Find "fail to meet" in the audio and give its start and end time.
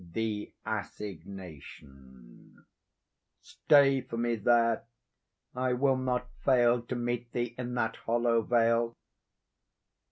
6.43-7.31